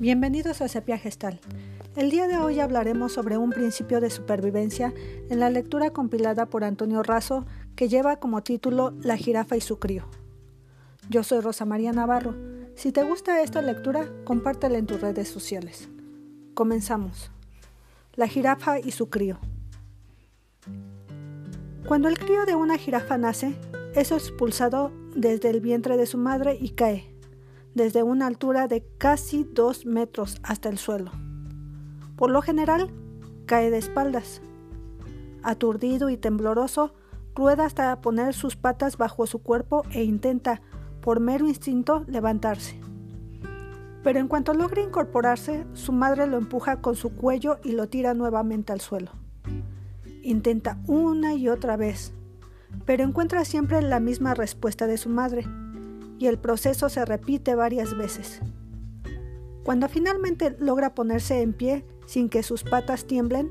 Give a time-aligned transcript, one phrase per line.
[0.00, 1.40] Bienvenidos a Sepia Gestal.
[1.96, 4.94] El día de hoy hablaremos sobre un principio de supervivencia
[5.28, 9.80] en la lectura compilada por Antonio Razo que lleva como título La jirafa y su
[9.80, 10.04] crío.
[11.10, 12.36] Yo soy Rosa María Navarro.
[12.76, 15.88] Si te gusta esta lectura, compártela en tus redes sociales.
[16.54, 17.32] Comenzamos.
[18.14, 19.40] La jirafa y su crío.
[21.88, 23.56] Cuando el crío de una jirafa nace,
[23.96, 27.17] es expulsado desde el vientre de su madre y cae
[27.78, 31.12] desde una altura de casi dos metros hasta el suelo.
[32.16, 32.90] Por lo general,
[33.46, 34.42] cae de espaldas.
[35.42, 36.92] Aturdido y tembloroso,
[37.34, 40.60] rueda hasta poner sus patas bajo su cuerpo e intenta,
[41.00, 42.78] por mero instinto, levantarse.
[44.02, 48.12] Pero en cuanto logra incorporarse, su madre lo empuja con su cuello y lo tira
[48.12, 49.12] nuevamente al suelo.
[50.22, 52.12] Intenta una y otra vez,
[52.84, 55.46] pero encuentra siempre la misma respuesta de su madre,
[56.18, 58.40] y el proceso se repite varias veces.
[59.64, 63.50] Cuando finalmente logra ponerse en pie sin que sus patas tiemblen,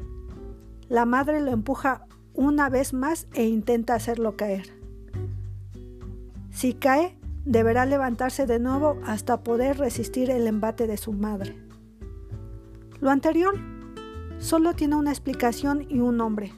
[0.90, 4.73] la madre lo empuja una vez más e intenta hacerlo caer.
[6.50, 11.56] Si cae, deberá levantarse de nuevo hasta poder resistir el embate de su madre.
[13.00, 13.56] Lo anterior
[14.40, 16.52] solo tiene una explicación y un nombre.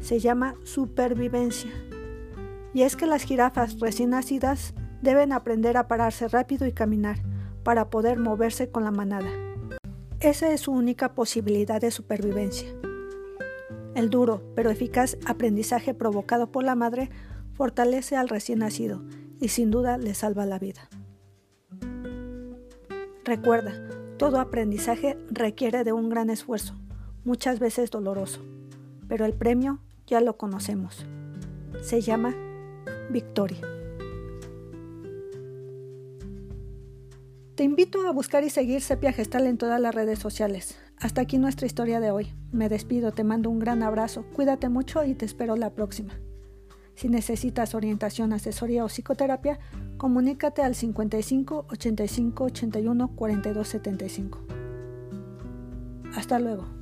[0.00, 1.70] Se llama supervivencia.
[2.74, 7.18] Y es que las jirafas recién nacidas deben aprender a pararse rápido y caminar
[7.62, 9.30] para poder moverse con la manada.
[10.20, 12.68] Esa es su única posibilidad de supervivencia.
[13.94, 17.10] El duro pero eficaz aprendizaje provocado por la madre
[17.54, 19.02] fortalece al recién nacido
[19.40, 20.88] y sin duda le salva la vida.
[23.24, 23.72] Recuerda,
[24.18, 26.74] todo aprendizaje requiere de un gran esfuerzo,
[27.24, 28.40] muchas veces doloroso,
[29.08, 31.06] pero el premio ya lo conocemos.
[31.82, 32.34] Se llama
[33.10, 33.79] victoria.
[37.60, 40.78] Te invito a buscar y seguir Sepia Gestal en todas las redes sociales.
[40.96, 42.32] Hasta aquí nuestra historia de hoy.
[42.52, 46.18] Me despido, te mando un gran abrazo, cuídate mucho y te espero la próxima.
[46.94, 49.58] Si necesitas orientación, asesoría o psicoterapia,
[49.98, 54.38] comunícate al 55 85 81 42 75.
[56.14, 56.79] Hasta luego.